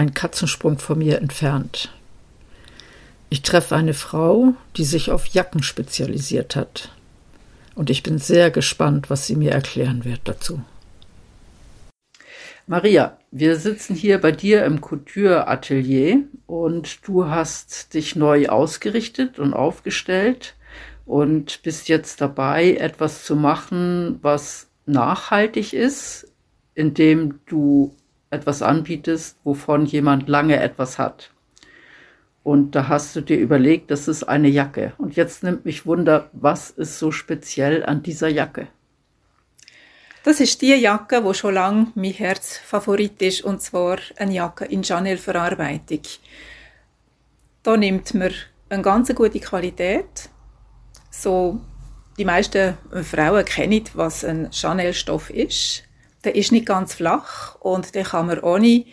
[0.00, 1.92] ein Katzensprung von mir entfernt.
[3.28, 6.90] Ich treffe eine Frau, die sich auf Jacken spezialisiert hat.
[7.74, 10.62] Und ich bin sehr gespannt, was sie mir erklären wird dazu.
[12.66, 19.52] Maria, wir sitzen hier bei dir im Couture-Atelier und du hast dich neu ausgerichtet und
[19.52, 20.54] aufgestellt
[21.04, 26.26] und bist jetzt dabei, etwas zu machen, was nachhaltig ist,
[26.74, 27.94] indem du
[28.30, 31.30] etwas anbietest, wovon jemand lange etwas hat.
[32.42, 34.94] Und da hast du dir überlegt, das ist eine Jacke.
[34.98, 38.68] Und jetzt nimmt mich Wunder, was ist so speziell an dieser Jacke?
[40.22, 44.82] Das ist die Jacke, wo schon lange mein Herzfavorit ist, und zwar eine Jacke in
[44.82, 46.02] Chanel-Verarbeitung.
[47.62, 48.32] Da nimmt man
[48.68, 50.28] eine ganz gute Qualität.
[51.10, 51.60] So,
[52.18, 55.84] die meisten Frauen kennen, was ein Chanel-Stoff ist.
[56.24, 58.84] Der ist nicht ganz flach und den kann man ohne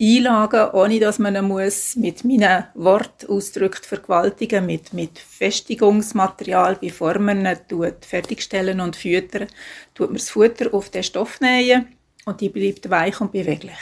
[0.00, 7.18] Einlagen, ohne dass man ihn muss mit meinen Wort ausdrückt vergewaltigen, mit, mit Festigungsmaterial, bevor
[7.18, 9.48] man ihn tut, fertigstellen und füttern,
[9.94, 11.86] tut man das Futter auf den Stoff nähen
[12.26, 13.78] und die bleibt weich und beweglich.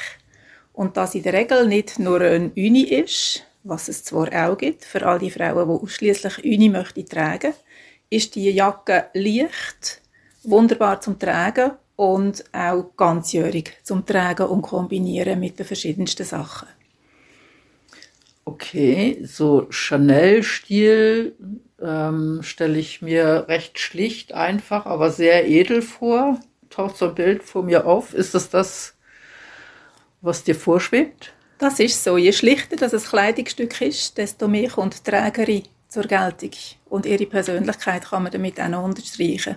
[0.73, 4.85] Und das in der Regel nicht nur ein Uni ist, was es zwar auch gibt,
[4.85, 7.55] für all die Frauen, die ausschließlich Uni möchten tragen,
[8.09, 10.01] ist die Jacke leicht,
[10.45, 16.69] wunderbar zum Tragen und auch ganzjährig zum Tragen und Kombinieren mit den verschiedensten Sachen.
[18.45, 21.35] Okay, so Chanel-Stil
[21.81, 26.41] ähm, stelle ich mir recht schlicht, einfach, aber sehr edel vor.
[26.69, 28.13] Taucht so ein Bild vor mir auf.
[28.13, 28.95] Ist das das,
[30.21, 31.33] was dir vorschwebt?
[31.59, 32.19] Das ist so.
[32.19, 36.51] Je schlichter das ein Kleidungsstück ist, desto mehr kommt die Trägerin zur Geltung.
[36.91, 39.57] Und ihre Persönlichkeit kann man damit auch noch unterstreichen.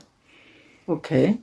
[0.86, 1.40] Okay.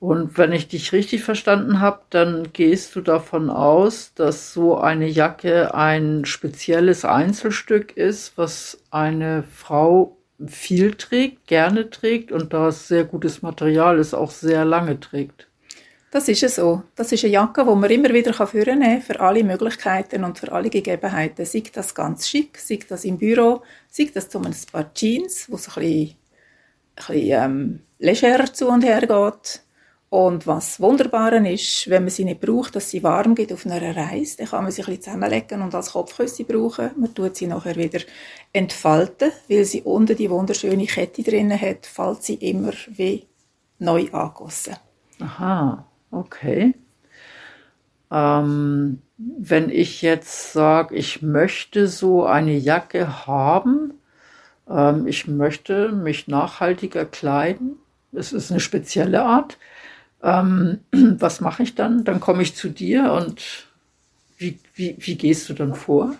[0.00, 5.08] Und wenn ich dich richtig verstanden habe, dann gehst du davon aus, dass so eine
[5.08, 10.16] Jacke ein spezielles Einzelstück ist, was eine Frau
[10.46, 15.48] viel trägt, gerne trägt und da es sehr gutes Material ist, auch sehr lange trägt.
[16.12, 16.84] Das ist es so.
[16.94, 20.50] Das ist eine Jacke, die man immer wieder vornehmen kann für alle Möglichkeiten und für
[20.52, 21.44] alle Gegebenheiten.
[21.44, 25.56] Sei das ganz schick, sei das im Büro, sei das zu ein paar Jeans, wo
[25.56, 26.16] es ein bisschen,
[26.96, 29.67] ein bisschen ähm, leger zu und her geht
[30.10, 33.94] und was wunderbar ist, wenn man sie nicht braucht, dass sie warm geht auf einer
[33.94, 36.90] Reise, dann kann man sie ein bisschen zusammenlegen und als Kopfküsse brauchen.
[36.96, 38.00] Man tut sie nachher wieder
[38.52, 43.26] entfalten, weil sie unten die wunderschöne Kette drin hat, fällt sie immer wie
[43.78, 44.76] neu angossen.
[45.20, 46.74] Aha, okay.
[48.10, 53.92] Ähm, wenn ich jetzt sage, ich möchte so eine Jacke haben,
[54.70, 57.76] ähm, ich möchte mich nachhaltiger kleiden,
[58.12, 59.58] es ist eine spezielle Art,
[60.22, 62.04] ähm, was mache ich dann?
[62.04, 63.66] Dann komme ich zu dir und
[64.36, 66.14] wie, wie, wie gehst du dann vor?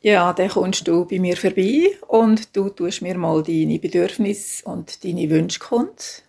[0.00, 5.04] Ja, dann kommst du bei mir vorbei und du tust mir mal deine Bedürfnisse und
[5.04, 6.24] deine Wünsche kund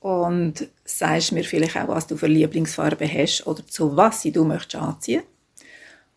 [0.00, 4.82] und sagst mir vielleicht auch, was du für Lieblingsfarbe hast oder zu was du möchtest
[4.82, 5.22] anziehen.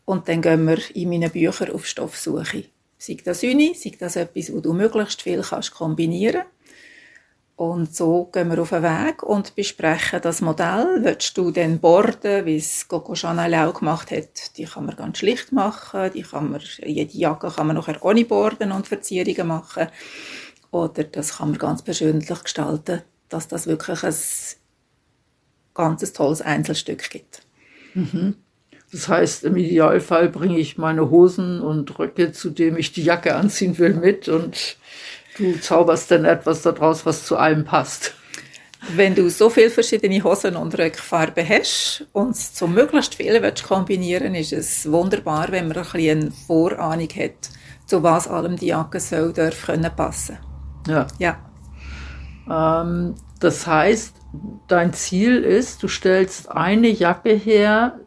[0.06, 2.64] Und dann gehen wir in meinen Büchern auf Stoffsuche.
[2.98, 6.59] Sei das Uni, sei das etwas, wo du möglichst viel kannst kombinieren kannst
[7.60, 11.00] und so gehen wir auf den Weg und besprechen das Modell.
[11.02, 15.18] Willst du den Borden, wie es Coco Chanel auch gemacht hat, die kann man ganz
[15.18, 16.10] schlicht machen.
[16.14, 19.88] Die kann man, jede Jacke kann man nachher ohne Borden und Verzierungen machen.
[20.72, 24.16] Oder das kann man ganz persönlich gestalten, dass das wirklich ein
[25.74, 27.42] ganz tolles Einzelstück gibt.
[27.94, 28.36] Mhm.
[28.94, 33.36] Das heißt, im Idealfall bringe ich meine Hosen und Röcke, zu dem ich die Jacke
[33.36, 34.78] anziehen will, mit und
[35.38, 38.14] Du zauberst dann etwas daraus, was zu allem passt.
[38.96, 43.64] Wenn du so viele verschiedene Hosen und Röckfarben hast und es zu möglichst vielen willst
[43.64, 47.50] kombinieren ist es wunderbar, wenn man ein bisschen eine Vorahnung hat,
[47.86, 50.38] zu was allem die Jacke soll, darf können passen.
[50.88, 51.08] Ja.
[51.20, 51.38] ja.
[52.50, 54.16] Ähm, das heißt,
[54.68, 58.00] dein Ziel ist, du stellst eine Jacke her,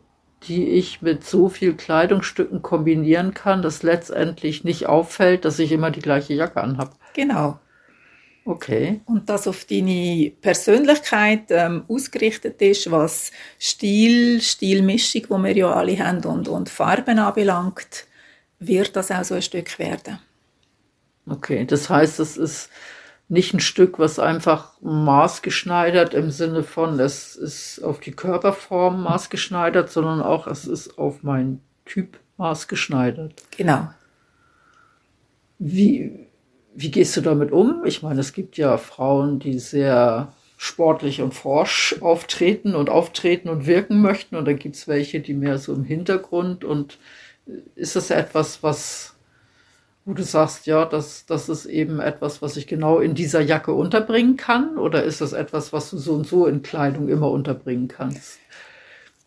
[0.48, 5.90] die ich mit so viel Kleidungsstücken kombinieren kann, dass letztendlich nicht auffällt, dass ich immer
[5.90, 6.92] die gleiche Jacke anhabe.
[7.14, 7.58] Genau.
[8.44, 9.00] Okay.
[9.04, 13.30] Und das auf deine Persönlichkeit ähm, ausgerichtet ist, was
[13.60, 18.06] Stil, Stilmischung, wo wir ja alle haben, und, und Farben anbelangt,
[18.58, 20.18] wird das auch so ein Stück werden.
[21.28, 22.68] Okay, das heißt, es ist
[23.32, 29.90] nicht ein Stück, was einfach maßgeschneidert im Sinne von, es ist auf die Körperform maßgeschneidert,
[29.90, 33.42] sondern auch, es ist auf meinen Typ maßgeschneidert.
[33.56, 33.88] Genau.
[35.58, 36.26] Wie,
[36.74, 37.86] wie gehst du damit um?
[37.86, 43.66] Ich meine, es gibt ja Frauen, die sehr sportlich und forsch auftreten und auftreten und
[43.66, 44.36] wirken möchten.
[44.36, 46.64] Und dann gibt es welche, die mehr so im Hintergrund.
[46.64, 46.98] Und
[47.76, 49.16] ist das etwas, was,
[50.04, 53.72] wo du sagst, ja, das, das ist eben etwas, was ich genau in dieser Jacke
[53.72, 54.76] unterbringen kann?
[54.76, 58.38] Oder ist das etwas, was du so und so in Kleidung immer unterbringen kannst?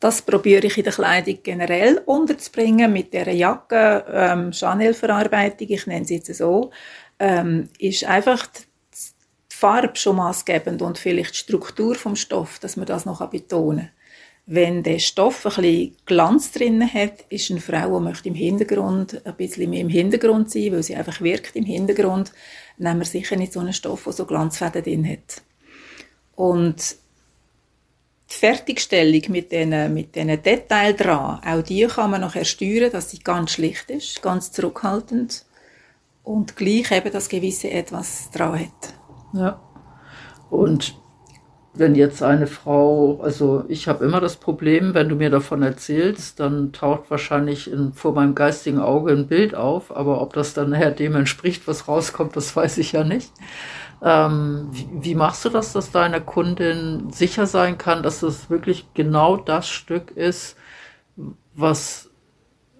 [0.01, 6.05] Das probiere ich in der Kleidung generell unterzubringen mit der Jacke, ähm, Chanel-Verarbeitung, ich nenne
[6.05, 6.71] sie jetzt so,
[7.19, 12.85] ähm, ist einfach die Farbe schon maßgebend und vielleicht die Struktur vom Stoff, dass man
[12.85, 13.94] das noch betonen kann.
[14.47, 19.25] Wenn der Stoff ein bisschen Glanz drin hat, ist eine Frau, die möchte im Hintergrund
[19.25, 22.31] ein bisschen mehr im Hintergrund sein, weil sie einfach wirkt im Hintergrund,
[22.77, 25.41] nehmen wir sicher nicht so einen Stoff, der so Glanzfäden drin hat.
[26.35, 26.95] Und
[28.29, 33.11] die Fertigstellung mit diesen, mit diesen Details dran, auch die kann man nachher steuern, dass
[33.11, 35.45] sie ganz schlicht ist, ganz zurückhaltend
[36.23, 38.93] und gleich eben das gewisse etwas dran hat.
[39.33, 39.59] Ja.
[40.49, 40.95] Und
[41.77, 46.39] wenn jetzt eine Frau, also ich habe immer das Problem, wenn du mir davon erzählst,
[46.39, 50.69] dann taucht wahrscheinlich in, vor meinem geistigen Auge ein Bild auf, aber ob das dann
[50.69, 53.31] nachher dem entspricht, was rauskommt, das weiß ich ja nicht.
[54.01, 58.87] Ähm, wie, wie, machst du das, dass deine Kundin sicher sein kann, dass es wirklich
[58.93, 60.57] genau das Stück ist,
[61.55, 62.09] was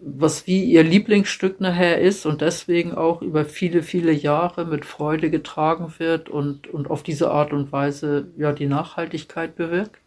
[0.01, 5.29] was wie ihr Lieblingsstück nachher ist und deswegen auch über viele, viele Jahre mit Freude
[5.29, 9.99] getragen wird und, und auf diese Art und Weise ja die Nachhaltigkeit bewirkt?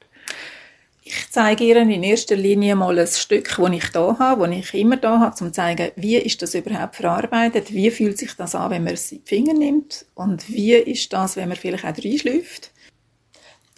[1.03, 4.75] Ich zeige ihr in erster Linie mal ein Stück, das ich da habe, das ich
[4.75, 8.55] immer da habe, um zu zeigen, wie ist das überhaupt verarbeitet, wie fühlt sich das
[8.55, 11.87] an, wenn man es in die Finger nimmt und wie ist das, wenn man vielleicht
[11.87, 12.73] auch reinschläuft.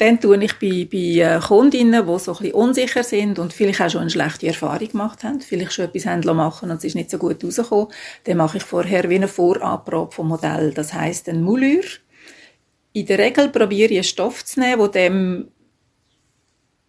[0.00, 3.82] Dann tue ich bei, bei äh, Kundinnen, die so ein bisschen unsicher sind und vielleicht
[3.82, 6.94] auch schon eine schlechte Erfahrung gemacht haben, vielleicht schon etwas haben machen und es ist
[6.94, 7.88] nicht so gut rausgekommen,
[8.24, 10.72] dann mache ich vorher wie eine Vorabprobe vom Modell.
[10.72, 11.84] Das heisst, ein Moulure.
[12.94, 15.48] In der Regel probiere ich einen Stoff zu nehmen, der dem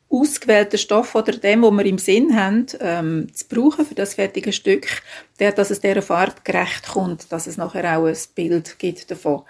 [0.07, 4.53] ausgewählten Stoff oder dem, wo wir im Sinn haben, ähm, zu brauchen für das fertige
[4.53, 4.87] Stück,
[5.37, 9.43] der, dass es dieser Farbe gerecht kommt, dass es nachher auch ein Bild gibt davon.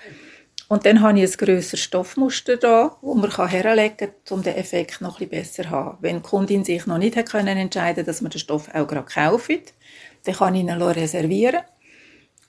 [0.71, 5.01] Und dann habe ich ein grösseres Stoffmuster da, wo man herlegen kann, um den Effekt
[5.01, 5.97] noch ein bisschen besser zu haben.
[5.99, 9.73] Wenn die Kundin sich noch nicht können entscheiden dass man den Stoff auch gerade kauft,
[10.23, 11.59] dann kann ich ihn reservieren.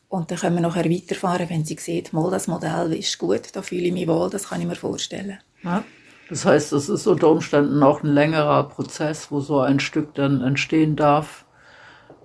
[0.08, 3.60] Und dann können wir nachher weiterfahren, wenn sie sieht, mal, das Modell ist gut, da
[3.60, 5.40] fühle ich mich wohl, das kann ich mir vorstellen.
[5.64, 5.82] Ja.
[6.28, 10.42] Das heißt, es ist unter Umständen auch ein längerer Prozess, wo so ein Stück dann
[10.42, 11.44] entstehen darf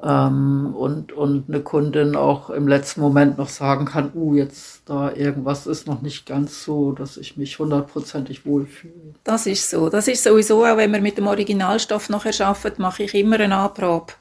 [0.03, 5.11] ähm, und, und eine Kundin auch im letzten Moment noch sagen kann, uh, jetzt da
[5.11, 9.15] irgendwas ist noch nicht ganz so, dass ich mich hundertprozentig wohlfühle.
[9.23, 9.89] Das ist so.
[9.89, 13.57] Das ist sowieso auch, wenn wir mit dem Originalstoff nachher arbeiten, mache ich immer eine
[13.57, 14.13] Anprobe.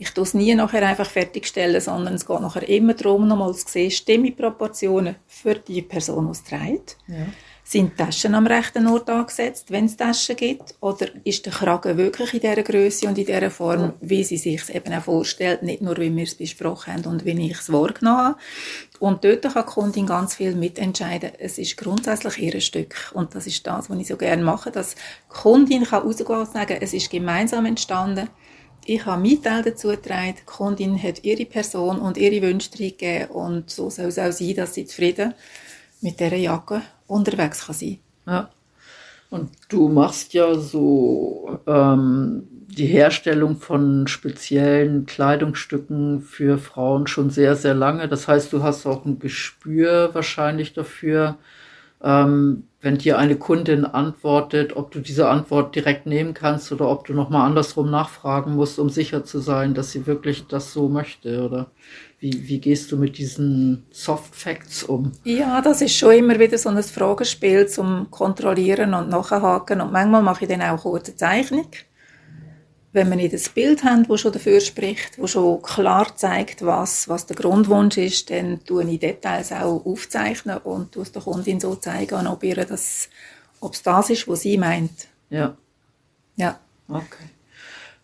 [0.00, 3.66] Ich tue es nie nachher einfach fertigstellen, sondern es geht nachher immer darum, nochmal zu
[3.68, 6.96] sehen, stimmen Proportionen für die Person, die es trägt.
[7.08, 7.26] Ja.
[7.70, 10.74] Sind Taschen am rechten Ort angesetzt, wenn es Taschen gibt?
[10.80, 14.62] Oder ist der Kragen wirklich in dieser Größe und in dieser Form, wie sie sich
[14.62, 17.70] es eben auch vorstellt, nicht nur, wie wir es besprochen haben und wie ich es
[17.70, 18.36] wahrgenommen habe?
[19.00, 21.32] Und dort kann die Kundin ganz viel mitentscheiden.
[21.38, 23.12] Es ist grundsätzlich ihr Stück.
[23.12, 26.50] Und das ist das, was ich so gerne mache, dass die Kundin kann rausgehen und
[26.50, 28.30] sagen, es ist gemeinsam entstanden.
[28.86, 30.36] Ich habe meinen Teil dazu getragen.
[30.40, 33.26] Die Kundin hat ihre Person und ihre Wünsche gegeben.
[33.26, 35.34] Und so soll es auch sein, dass sie zufrieden
[36.00, 37.98] mit dieser Jacke unterwegs kann sein.
[38.26, 38.50] Ja.
[39.30, 47.56] Und du machst ja so ähm, die Herstellung von speziellen Kleidungsstücken für Frauen schon sehr,
[47.56, 48.08] sehr lange.
[48.08, 51.36] Das heißt, du hast auch ein Gespür wahrscheinlich dafür,
[52.02, 57.06] ähm, wenn dir eine Kundin antwortet, ob du diese Antwort direkt nehmen kannst oder ob
[57.06, 61.44] du nochmal andersrum nachfragen musst, um sicher zu sein, dass sie wirklich das so möchte,
[61.44, 61.70] oder?
[62.20, 65.12] Wie, wie gehst du mit diesen Soft Facts um?
[65.24, 69.80] Ja, das ist schon immer wieder so ein Fragespiel zum Kontrollieren und Nachhaken.
[69.80, 71.66] Und manchmal mache ich dann auch kurze Zeichnung.
[72.92, 77.08] Wenn wir nicht ein Bild haben, das schon dafür spricht, das schon klar zeigt, was,
[77.08, 81.60] was der Grundwunsch ist, dann tue ich Details auch aufzeichnen und tue es der Kundin
[81.60, 83.10] so zeigen, ob, ihr das,
[83.60, 85.08] ob es das ist, was sie meint.
[85.28, 85.56] Ja.
[86.36, 86.58] Ja.
[86.88, 87.28] Okay.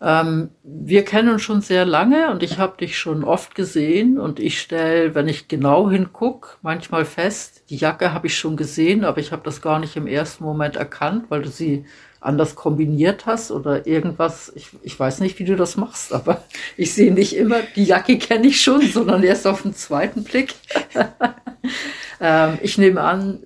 [0.01, 4.39] Ähm, wir kennen uns schon sehr lange und ich habe dich schon oft gesehen und
[4.39, 9.19] ich stelle, wenn ich genau hinguck, manchmal fest, die Jacke habe ich schon gesehen, aber
[9.19, 11.85] ich habe das gar nicht im ersten Moment erkannt, weil du sie
[12.25, 14.51] anders kombiniert hast oder irgendwas.
[14.55, 16.43] Ich, ich weiß nicht, wie du das machst, aber
[16.77, 20.55] ich sehe nicht immer, die Jacke kenne ich schon, sondern erst auf den zweiten Blick.
[22.19, 23.43] ähm, ich nehme an,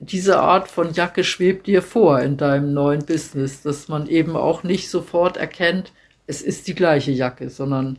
[0.00, 4.62] diese Art von Jacke schwebt dir vor in deinem neuen Business, dass man eben auch
[4.62, 5.92] nicht sofort erkennt,
[6.26, 7.98] es ist die gleiche Jacke, sondern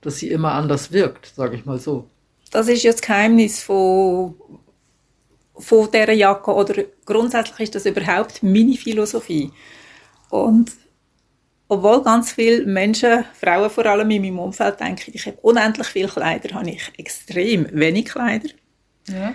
[0.00, 2.08] dass sie immer anders wirkt, sage ich mal so.
[2.50, 4.34] Das ist ja das Geheimnis von,
[5.58, 9.50] von dieser Jacke oder grundsätzlich ist das überhaupt meine Philosophie.
[10.30, 10.72] Und
[11.68, 16.08] obwohl ganz viele Menschen, Frauen vor allem in meinem Umfeld, denken, ich habe unendlich viele
[16.08, 18.48] Kleider, habe ich extrem wenig Kleider.
[19.06, 19.34] Ja.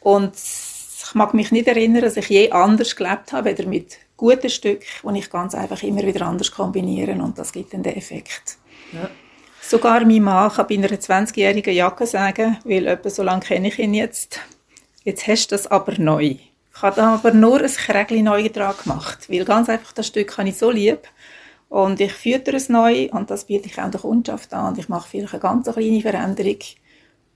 [0.00, 4.48] Und ich mag mich nicht erinnern, dass ich je anders gelebt habe, weder mit guten
[4.48, 8.56] Stücken, die ich ganz einfach immer wieder anders kombiniere und das gibt dann den Effekt.
[8.92, 9.10] Ja.
[9.60, 13.78] Sogar mein Mann kann bei einer 20-jährigen Jacke sagen, weil etwa so lange kenne ich
[13.78, 14.40] ihn jetzt,
[15.04, 16.36] jetzt hast du das aber neu.
[16.76, 20.48] Ich habe aber nur ein Krägli neu dran gemacht, weil ganz einfach das Stück habe
[20.48, 21.08] ich so lieb
[21.68, 24.88] und ich führe es neu und das biete ich auch der Kundschaft an und ich
[24.88, 26.58] mache vielleicht eine ganz kleine Veränderung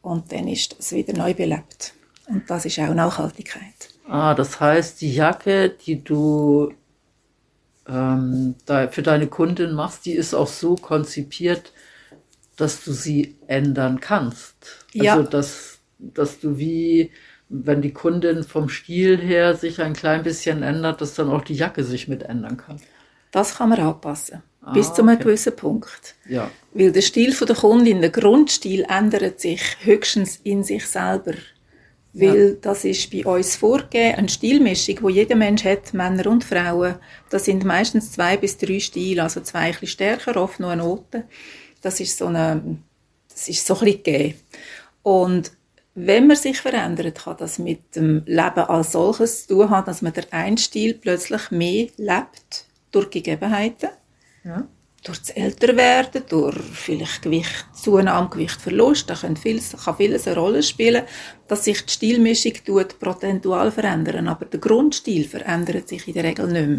[0.02, 1.92] und dann ist es wieder neu belebt.
[2.26, 3.88] Und das ist auch Nachhaltigkeit.
[4.08, 6.72] Ah, das heißt, die Jacke, die du
[7.88, 11.72] ähm, da für deine Kundin machst, die ist auch so konzipiert,
[12.56, 14.86] dass du sie ändern kannst.
[14.92, 15.14] Ja.
[15.14, 17.12] Also, dass, dass du wie,
[17.48, 21.54] wenn die Kundin vom Stil her sich ein klein bisschen ändert, dass dann auch die
[21.54, 22.80] Jacke sich mit ändern kann.
[23.30, 24.42] Das kann man anpassen.
[24.62, 25.24] Ah, bis zu einem okay.
[25.24, 26.14] gewissen Punkt.
[26.28, 26.50] Ja.
[26.72, 31.34] Weil der Stil der Kundin, der Grundstil ändert sich höchstens in sich selber.
[32.12, 32.54] Weil ja.
[32.60, 36.96] das ist bei uns vorgegeben, eine Stilmischung, wo jeder Mensch hat, Männer und Frauen.
[37.30, 41.24] Das sind meistens zwei bis drei Stile, also zwei ein stärker, oft nur eine Note.
[41.80, 42.78] Das ist so eine,
[43.28, 44.34] das ist so ein bisschen gegeben.
[45.02, 45.52] Und
[46.06, 50.02] wenn man sich verändert, kann das mit dem Leben als solches zu tun haben, dass
[50.02, 53.90] man der einen Stil plötzlich mehr lebt durch Gegebenheiten.
[54.44, 54.66] Ja
[55.04, 60.62] durch das Älterwerden, durch vielleicht Gewicht, Zunahme, Gewichtverlust, da kann vieles, kann vieles eine Rolle
[60.62, 61.04] spielen,
[61.46, 66.48] dass sich die Stilmischung tut prozentual verändern, aber der Grundstil verändert sich in der Regel
[66.48, 66.78] nicht mehr.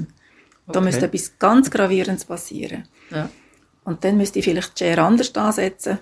[0.68, 0.74] Okay.
[0.74, 2.88] Da müsste etwas ganz Gravierendes passieren.
[3.10, 3.30] Ja.
[3.86, 5.98] Und dann müsste ich vielleicht die Schere anders ansetzen,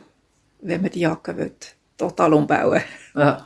[0.62, 1.55] wenn man die Jacke will,
[1.98, 2.82] total umbauen
[3.16, 3.46] Ja.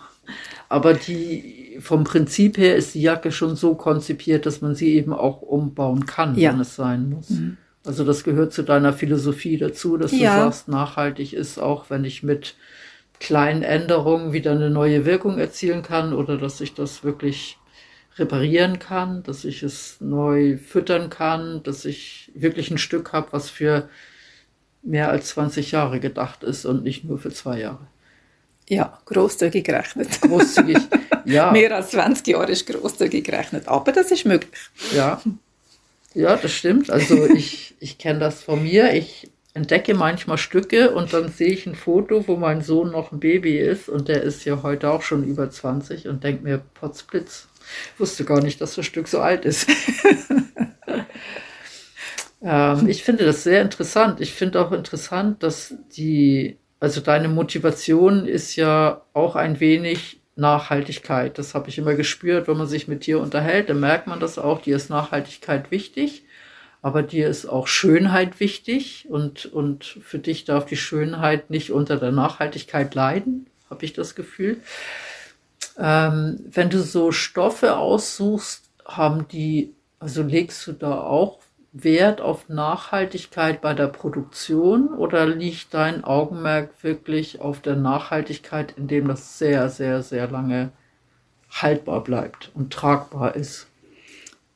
[0.70, 5.12] Aber die, vom Prinzip her ist die Jacke schon so konzipiert, dass man sie eben
[5.12, 6.54] auch umbauen kann, ja.
[6.54, 7.30] wenn es sein muss.
[7.30, 7.58] Mhm.
[7.84, 10.36] Also das gehört zu deiner Philosophie dazu, dass ja.
[10.36, 12.56] du sagst, nachhaltig ist auch, wenn ich mit
[13.20, 17.58] kleinen Änderungen wieder eine neue Wirkung erzielen kann oder dass ich das wirklich
[18.18, 23.50] reparieren kann, dass ich es neu füttern kann, dass ich wirklich ein Stück habe, was
[23.50, 23.90] für
[24.84, 27.88] mehr als 20 Jahre gedacht ist und nicht nur für zwei Jahre.
[28.72, 30.22] Ja, großzügig gerechnet.
[30.22, 30.78] Großzügig,
[31.26, 31.52] ja.
[31.52, 34.58] mehr als 20 Jahre ist großzügig gerechnet, aber das ist möglich.
[34.96, 35.22] Ja,
[36.14, 36.90] ja, das stimmt.
[36.90, 38.94] Also ich, ich kenne das von mir.
[38.94, 43.20] Ich entdecke manchmal Stücke und dann sehe ich ein Foto, wo mein Sohn noch ein
[43.20, 47.50] Baby ist und der ist ja heute auch schon über 20 und denke mir, Potzblitz,
[47.98, 49.70] wusste gar nicht, dass das Stück so alt ist.
[52.42, 54.22] ähm, ich finde das sehr interessant.
[54.22, 61.38] Ich finde auch interessant, dass die, also deine Motivation ist ja auch ein wenig Nachhaltigkeit.
[61.38, 64.40] Das habe ich immer gespürt, wenn man sich mit dir unterhält, dann merkt man das
[64.40, 66.24] auch, dir ist Nachhaltigkeit wichtig,
[66.82, 71.98] aber dir ist auch Schönheit wichtig und, und für dich darf die Schönheit nicht unter
[71.98, 74.58] der Nachhaltigkeit leiden, habe ich das Gefühl.
[75.78, 81.42] Ähm, wenn du so Stoffe aussuchst, haben die, also legst du da auch
[81.74, 89.08] Wert auf Nachhaltigkeit bei der Produktion oder liegt dein Augenmerk wirklich auf der Nachhaltigkeit, indem
[89.08, 90.72] das sehr, sehr, sehr lange
[91.50, 93.68] haltbar bleibt und tragbar ist?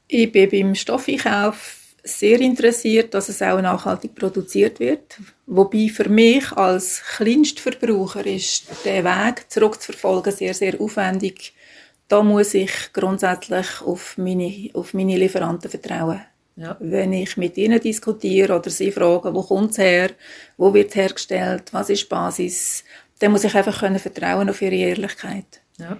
[0.08, 5.20] Ich bin beim Stoffeinkauf sehr interessiert, dass es auch nachhaltig produziert wird.
[5.48, 11.54] Wobei für mich als Kleinstverbraucher ist der Weg zurückzuverfolgen sehr, sehr aufwendig.
[12.08, 16.22] Da muss ich grundsätzlich auf meine, auf meine Lieferanten vertrauen.
[16.58, 16.78] Ja.
[16.80, 20.12] Wenn ich mit ihnen diskutiere oder sie fragen, wo kommt es her,
[20.58, 22.84] wo wird es hergestellt, was ist Basis,
[23.20, 25.62] dann muss ich einfach können vertrauen auf ihre Ehrlichkeit.
[25.78, 25.98] Ja.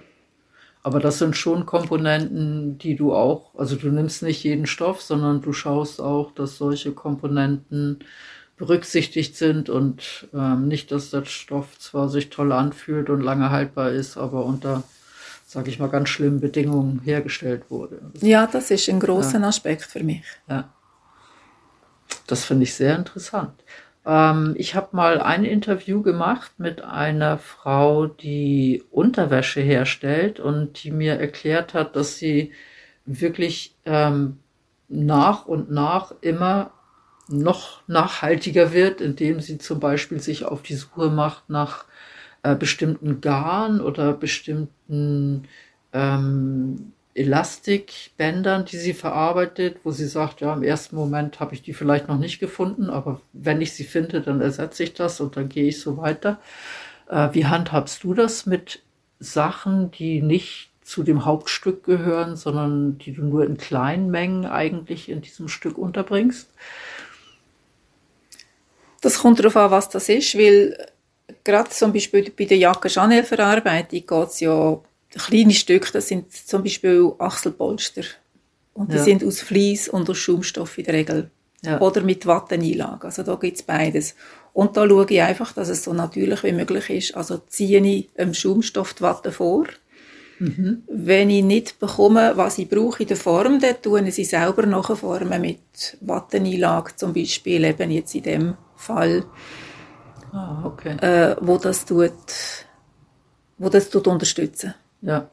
[0.82, 5.42] Aber das sind schon Komponenten, die du auch, also du nimmst nicht jeden Stoff, sondern
[5.42, 7.98] du schaust auch, dass solche Komponenten
[8.56, 13.90] berücksichtigt sind und ähm, nicht, dass der Stoff zwar sich toll anfühlt und lange haltbar
[13.90, 14.84] ist, aber unter
[15.46, 18.00] sage ich mal, ganz schlimmen Bedingungen hergestellt wurde.
[18.20, 19.46] Ja, das ist ein großer ja.
[19.46, 20.24] Aspekt für mich.
[20.48, 20.68] Ja.
[22.26, 23.62] Das finde ich sehr interessant.
[24.04, 30.90] Ähm, ich habe mal ein Interview gemacht mit einer Frau, die Unterwäsche herstellt und die
[30.90, 32.52] mir erklärt hat, dass sie
[33.04, 34.40] wirklich ähm,
[34.88, 36.72] nach und nach immer
[37.28, 41.84] noch nachhaltiger wird, indem sie zum Beispiel sich auf die Suche macht nach
[42.46, 45.48] äh, bestimmten Garn oder bestimmten
[45.92, 51.72] ähm, Elastikbändern, die sie verarbeitet, wo sie sagt, ja, im ersten Moment habe ich die
[51.72, 55.48] vielleicht noch nicht gefunden, aber wenn ich sie finde, dann ersetze ich das und dann
[55.48, 56.38] gehe ich so weiter.
[57.08, 58.82] Äh, wie handhabst du das mit
[59.18, 65.08] Sachen, die nicht zu dem Hauptstück gehören, sondern die du nur in kleinen Mengen eigentlich
[65.08, 66.48] in diesem Stück unterbringst?
[69.00, 70.76] Das kommt darauf an, was das ist, weil
[71.44, 74.80] gerade zum Beispiel bei der Jacke Chanel Verarbeitung geht es ja
[75.16, 78.02] kleine Stücke, das sind zum Beispiel Achselpolster.
[78.74, 79.02] Und die ja.
[79.02, 81.30] sind aus Vlies und aus Schaumstoff in der Regel.
[81.62, 81.80] Ja.
[81.80, 83.06] Oder mit Watteneinlage.
[83.06, 84.14] Also da gibt es beides.
[84.52, 87.16] Und da schaue ich einfach, dass es so natürlich wie möglich ist.
[87.16, 89.66] Also ziehe ich im Schaumstoff die Watte vor.
[90.38, 90.82] Mhm.
[90.88, 94.66] Wenn ich nicht bekomme, was ich brauche in der Form, dann tue ich sie selber
[94.66, 99.24] nachformen mit Watteneinlage zum Beispiel, eben jetzt in dem Fall,
[100.36, 100.96] ah, okay.
[101.00, 102.12] äh, wo das tut,
[103.58, 104.74] wo das tut unterstützen.
[105.02, 105.30] Ja.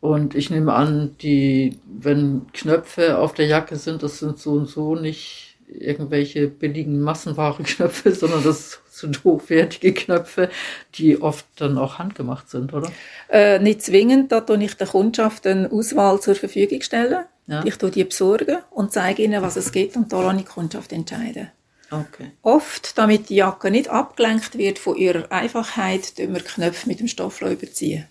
[0.00, 4.66] Und ich nehme an, die, wenn Knöpfe auf der Jacke sind, das sind so und
[4.66, 10.50] so nicht irgendwelche billigen Massenware-Knöpfe, sondern das sind hochwertige Knöpfe,
[10.94, 12.90] die oft dann auch handgemacht sind, oder?
[13.28, 17.24] Äh, nicht zwingend, da tue ich der Kundschaft eine Auswahl zur Verfügung stellen.
[17.46, 17.62] Ja.
[17.64, 20.48] Ich tue die besorgen und zeige ihnen, was es gibt und da lasse ich die
[20.48, 21.50] Kundschaft entscheiden.
[21.90, 22.30] Okay.
[22.42, 27.08] Oft, damit die Jacke nicht abgelenkt wird von ihrer Einfachheit, tun wir Knöpfe mit dem
[27.08, 28.06] Stoff überziehen.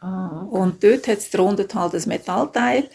[0.00, 0.58] Ah, okay.
[0.58, 2.90] Und dort hat es drunter halt ein Metallteil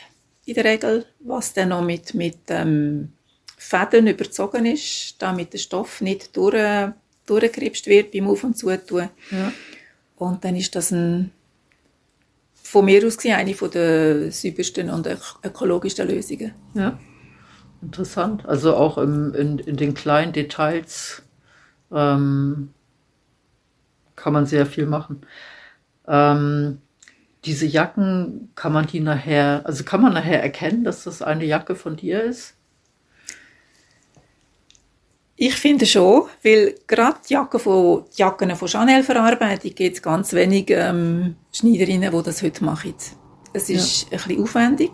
[0.45, 3.13] in der Regel, was dann noch mit, mit ähm,
[3.57, 6.91] Fäden überzogen ist, damit der Stoff nicht durch,
[7.25, 9.09] durchgekripst wird beim Auf- und Zutun.
[9.31, 9.51] Ja.
[10.17, 11.31] Und dann ist das ein,
[12.53, 15.07] von mir aus gesehen, eine der saubersten und
[15.43, 16.53] ökologischsten Lösungen.
[16.75, 16.99] Ja,
[17.85, 18.45] interessant.
[18.45, 21.23] Also auch im, in, in den kleinen Details
[21.91, 22.73] ähm,
[24.15, 25.21] kann man sehr viel machen.
[26.07, 26.81] Ähm,
[27.45, 31.75] diese Jacken, kann man die nachher, also kann man nachher erkennen, dass das eine Jacke
[31.75, 32.55] von dir ist?
[35.37, 40.01] Ich finde schon, weil gerade die Jacken von, die Jacken von Chanel Verarbeitung gibt es
[40.01, 42.95] ganz wenig ähm, Schneiderinnen, die das heute machen.
[43.53, 44.17] Es ist ja.
[44.17, 44.91] ein bisschen aufwendig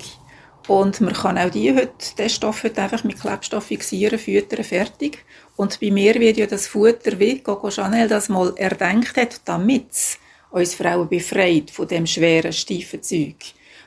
[0.68, 5.26] und man kann auch die heute, den Stoff heute einfach mit Klebstoff fixieren, füttern, fertig.
[5.56, 10.18] Und bei mir wird ja das Futter, wie Coco Chanel das mal erdenkt hat, damit
[10.52, 13.38] uns Frauen befreit von dem schweren, steifen Zeug,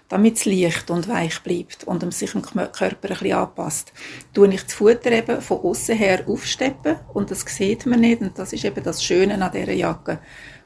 [0.08, 3.92] damit es leicht und weich bleibt und sich dem Körper ein bisschen anpasst,
[4.32, 8.38] tue ich das Futter eben von außen her aufsteppen und das sieht man nicht und
[8.38, 10.18] das ist eben das Schöne an dieser Jacke,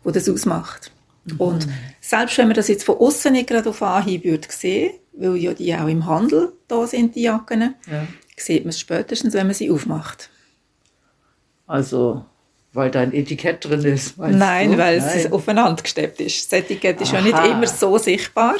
[0.04, 0.92] wo das ausmacht.
[1.24, 1.40] Mhm.
[1.40, 1.68] Und
[2.00, 5.54] selbst wenn man das jetzt von außen nicht gerade auf Anhieb würde sehen, weil ja
[5.54, 8.06] die auch im Handel da sind, die Jacken, ja.
[8.36, 10.30] sieht man es spätestens, wenn man sie aufmacht.
[11.66, 12.24] Also
[12.72, 14.18] weil da ein Etikett drin ist.
[14.18, 14.78] Nein, du?
[14.78, 15.10] weil Nein.
[15.14, 16.52] es aufeinander gesteppt ist.
[16.52, 17.18] Das Etikett ist Aha.
[17.18, 18.54] ja nicht immer so sichtbar.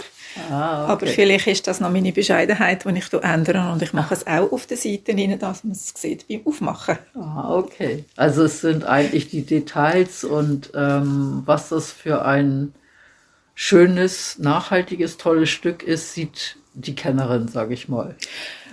[0.51, 0.93] Ah, okay.
[0.93, 4.53] Aber vielleicht ist das noch meine Bescheidenheit, die ich ändere und ich mache es auch
[4.53, 6.99] auf der Seite rein, dass man es sieht beim Aufmachen.
[7.15, 8.05] Ah, okay.
[8.17, 12.75] Also es sind eigentlich die Details und ähm, was das für ein
[13.61, 18.15] schönes, nachhaltiges, tolles Stück ist, sieht die Kennerin, sage ich mal.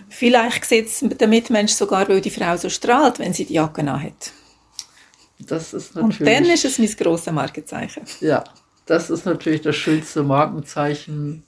[0.10, 3.84] Vielleicht sieht es der Mitmensch sogar, weil die Frau so strahlt, wenn sie die Jacke
[3.92, 4.32] hat.
[5.40, 6.20] Das ist natürlich.
[6.20, 8.04] Und dann ist es mein grosses Markenzeichen.
[8.22, 8.44] Ja,
[8.86, 11.42] das ist natürlich das schönste Markenzeichen,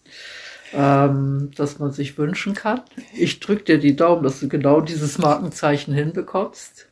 [0.73, 2.81] ähm, das man sich wünschen kann.
[3.13, 6.87] Ich drücke dir die Daumen, dass du genau dieses Markenzeichen hinbekommst.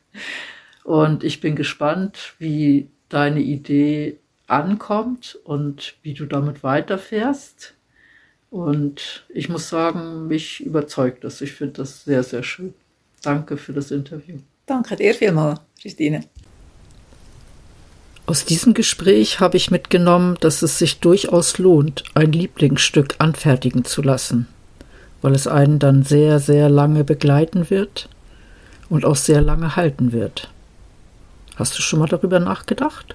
[0.84, 7.74] Und ich bin gespannt, wie deine Idee ankommt und wie du damit weiterfährst.
[8.50, 11.40] Und ich muss sagen, mich überzeugt das.
[11.40, 12.74] Ich finde das sehr, sehr schön.
[13.22, 14.36] Danke für das Interview.
[14.66, 16.24] Danke dir vielmals, Christine.
[18.26, 24.02] Aus diesem Gespräch habe ich mitgenommen, dass es sich durchaus lohnt, ein Lieblingsstück anfertigen zu
[24.02, 24.48] lassen,
[25.22, 28.08] weil es einen dann sehr, sehr lange begleiten wird
[28.88, 30.50] und auch sehr lange halten wird.
[31.54, 33.14] Hast du schon mal darüber nachgedacht?